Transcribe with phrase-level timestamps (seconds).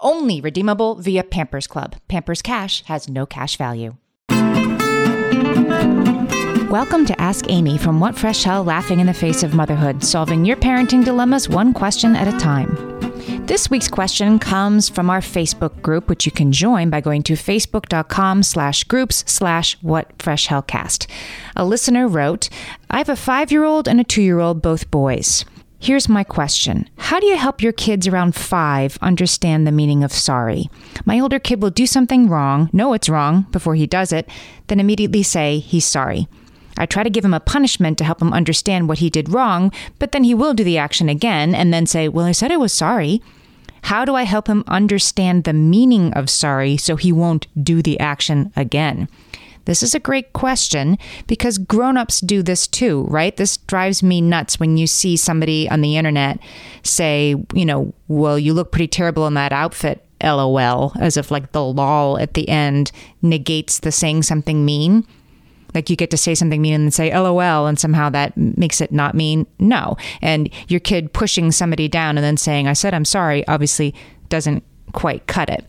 [0.00, 1.96] Only redeemable via Pampers Club.
[2.06, 3.96] Pampers Cash has no cash value.
[6.70, 10.44] Welcome to Ask Amy from What Fresh Hell Laughing in the Face of Motherhood, solving
[10.44, 12.76] your parenting dilemmas one question at a time.
[13.46, 17.32] This week's question comes from our Facebook group, which you can join by going to
[17.32, 21.10] facebook.com slash groups slash what fresh hellcast.
[21.56, 22.48] A listener wrote,
[22.88, 25.44] I have a five-year-old and a two-year-old, both boys.
[25.80, 30.12] Here's my question How do you help your kids around five understand the meaning of
[30.12, 30.68] sorry?
[31.04, 34.28] My older kid will do something wrong, know it's wrong before he does it,
[34.66, 36.26] then immediately say he's sorry.
[36.76, 39.72] I try to give him a punishment to help him understand what he did wrong,
[39.98, 42.56] but then he will do the action again and then say, Well, I said I
[42.56, 43.22] was sorry.
[43.82, 47.98] How do I help him understand the meaning of sorry so he won't do the
[48.00, 49.08] action again?
[49.68, 53.36] This is a great question because grown-ups do this too, right?
[53.36, 56.40] This drives me nuts when you see somebody on the internet
[56.82, 60.02] say, you know, well, you look pretty terrible in that outfit.
[60.22, 65.06] LOL, as if like the lol at the end negates the saying something mean.
[65.74, 68.80] Like you get to say something mean and then say LOL, and somehow that makes
[68.80, 69.46] it not mean.
[69.58, 69.98] No.
[70.22, 73.94] And your kid pushing somebody down and then saying, I said I'm sorry, obviously
[74.30, 75.64] doesn't quite cut it.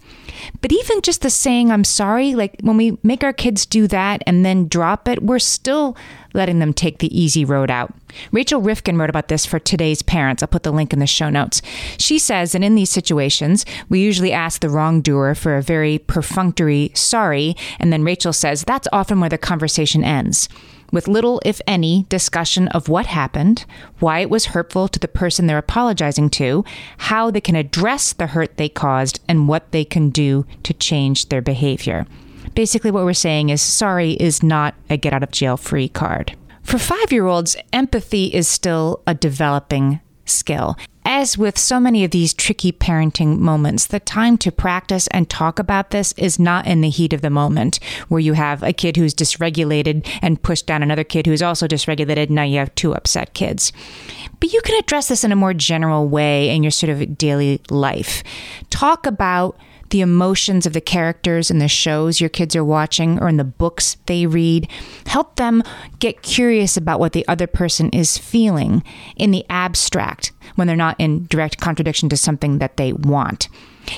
[0.61, 4.23] But even just the saying I'm sorry, like when we make our kids do that
[4.25, 5.97] and then drop it, we're still
[6.33, 7.93] letting them take the easy road out.
[8.31, 10.41] Rachael Rifkin wrote about this for today's parents.
[10.41, 11.61] I'll put the link in the show notes.
[11.97, 16.91] She says that in these situations, we usually ask the wrongdoer for a very perfunctory
[16.93, 20.49] sorry, and then Rachael says that's often where the conversation ends
[20.91, 23.65] with little, if any, discussion of what happened,
[23.99, 26.63] why it was hurtful to the person they're apologizing to,
[26.97, 31.29] how they can address the hurt they caused, and what they can do to change
[31.29, 32.05] their behavior.
[32.59, 36.35] Basically, what we're saying is sorry is not a get out of jail free card.
[36.61, 40.75] For five year olds, empathy is still a developing skill.
[41.05, 45.57] As with so many of these tricky parenting moments, the time to practice and talk
[45.57, 48.97] about this is not in the heat of the moment, where you have a kid
[48.97, 52.23] who's dysregulated and pushed down another kid who's also dysregulated.
[52.23, 53.71] And now you have two upset kids.
[54.41, 57.61] But you can address this in a more general way in your sort of daily
[57.69, 58.21] life.
[58.69, 59.57] Talk about
[59.89, 63.43] the emotions of the characters in the shows your kids are watching or in the
[63.43, 64.69] books they read.
[65.07, 65.63] Help them
[65.99, 68.83] get curious about what the other person is feeling
[69.15, 73.49] in the abstract when they're not in direct contradiction to something that they want.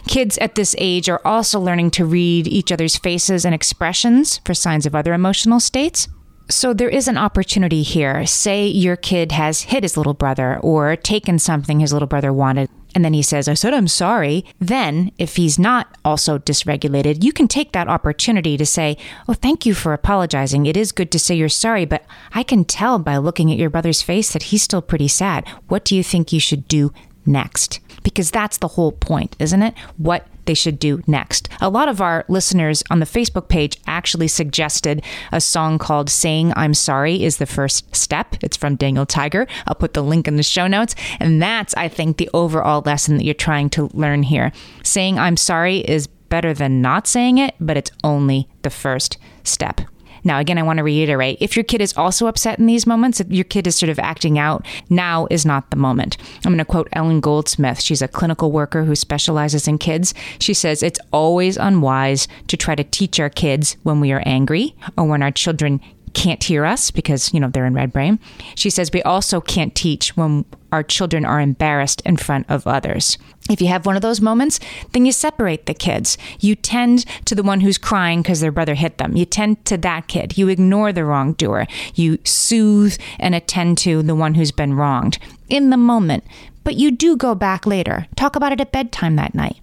[0.07, 4.53] Kids at this age are also learning to read each other's faces and expressions for
[4.53, 6.07] signs of other emotional states.
[6.49, 8.25] So there is an opportunity here.
[8.25, 12.69] Say your kid has hit his little brother or taken something his little brother wanted
[12.93, 14.45] and then he says, I said, I'm sorry.
[14.59, 18.97] Then, if he's not also dysregulated, you can take that opportunity to say,
[19.27, 20.65] Oh, thank you for apologizing.
[20.65, 23.69] It is good to say you're sorry, but I can tell by looking at your
[23.69, 25.47] brother's face that he's still pretty sad.
[25.67, 26.91] What do you think you should do
[27.25, 27.79] next?
[28.03, 29.73] Because that's the whole point, isn't it?
[29.97, 31.49] What they should do next.
[31.61, 36.53] A lot of our listeners on the Facebook page actually suggested a song called Saying
[36.55, 38.35] I'm Sorry is the First Step.
[38.41, 39.47] It's from Daniel Tiger.
[39.67, 40.95] I'll put the link in the show notes.
[41.19, 44.51] And that's, I think, the overall lesson that you're trying to learn here.
[44.83, 49.81] Saying I'm sorry is better than not saying it, but it's only the first step.
[50.23, 53.19] Now, again, I want to reiterate if your kid is also upset in these moments,
[53.19, 56.17] if your kid is sort of acting out, now is not the moment.
[56.45, 57.81] I'm going to quote Ellen Goldsmith.
[57.81, 60.13] She's a clinical worker who specializes in kids.
[60.39, 64.75] She says, It's always unwise to try to teach our kids when we are angry
[64.97, 65.81] or when our children
[66.13, 68.19] can't hear us because, you know, they're in red brain.
[68.55, 73.17] She says we also can't teach when our children are embarrassed in front of others.
[73.49, 74.59] If you have one of those moments,
[74.93, 76.17] then you separate the kids.
[76.39, 79.17] You tend to the one who's crying because their brother hit them.
[79.17, 80.37] You tend to that kid.
[80.37, 81.67] You ignore the wrongdoer.
[81.95, 85.17] You soothe and attend to the one who's been wronged
[85.49, 86.23] in the moment.
[86.63, 88.07] But you do go back later.
[88.15, 89.57] Talk about it at bedtime that night.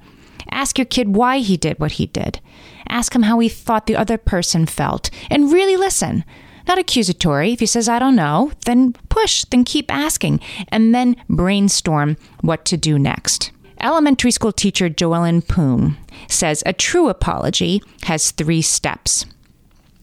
[0.51, 2.41] Ask your kid why he did what he did.
[2.89, 6.25] Ask him how he thought the other person felt and really listen.
[6.67, 7.53] Not accusatory.
[7.53, 12.65] If he says, I don't know, then push, then keep asking, and then brainstorm what
[12.67, 13.53] to do next.
[13.81, 15.97] Elementary school teacher Joellen Poon
[16.29, 19.25] says a true apology has three steps.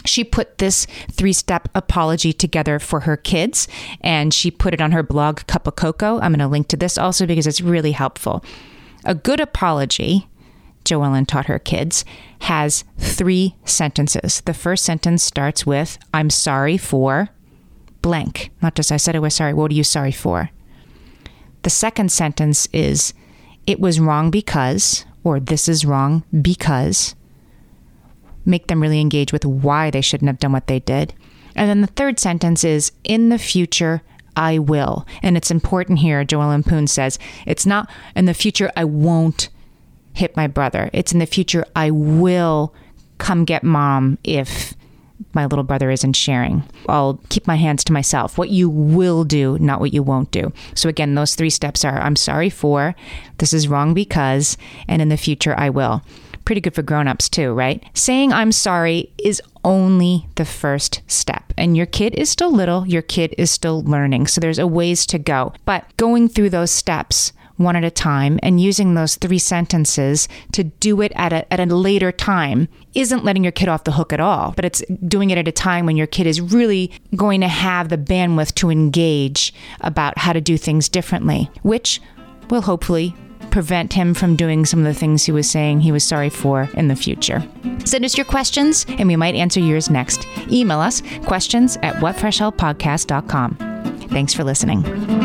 [0.05, 3.67] She put this three step apology together for her kids
[4.01, 6.19] and she put it on her blog, Cup of Cocoa.
[6.19, 8.43] I'm going to link to this also because it's really helpful.
[9.03, 10.27] A good apology
[10.85, 12.05] Joellen taught her kids,
[12.41, 14.41] has three sentences.
[14.41, 17.29] The first sentence starts with, I'm sorry for
[18.01, 18.51] blank.
[18.61, 19.53] Not just I said I was sorry.
[19.53, 20.51] What are you sorry for?
[21.63, 23.13] The second sentence is,
[23.65, 27.15] it was wrong because, or this is wrong because.
[28.45, 31.15] Make them really engage with why they shouldn't have done what they did.
[31.55, 34.03] And then the third sentence is, in the future,
[34.37, 35.07] I will.
[35.23, 37.17] And it's important here, Joellen Poon says,
[37.47, 39.49] it's not in the future, I won't
[40.15, 40.89] hit my brother.
[40.93, 42.73] It's in the future, I will
[43.17, 44.73] come get mom if
[45.33, 46.63] my little brother isn't sharing.
[46.89, 48.37] I'll keep my hands to myself.
[48.37, 50.51] What you will do, not what you won't do.
[50.73, 52.95] So, again, those three steps are I'm sorry for,
[53.37, 54.57] this is wrong because,
[54.87, 56.01] and in the future, I will.
[56.45, 57.83] Pretty good for grown-ups too, right?
[57.93, 61.51] Saying I'm sorry is only the first step.
[61.57, 64.27] And your kid is still little, your kid is still learning.
[64.27, 65.53] So there's a ways to go.
[65.65, 70.63] But going through those steps one at a time and using those three sentences to
[70.63, 74.11] do it at a, at a later time isn't letting your kid off the hook
[74.11, 77.41] at all, but it's doing it at a time when your kid is really going
[77.41, 82.01] to have the bandwidth to engage about how to do things differently, which
[82.49, 83.15] will hopefully
[83.51, 86.69] prevent him from doing some of the things he was saying he was sorry for
[86.73, 87.41] in the future.
[87.85, 90.27] Send us your questions and we might answer yours next.
[90.51, 93.55] Email us questions at whatfreshhellpodcast.com.
[94.09, 95.24] Thanks for listening.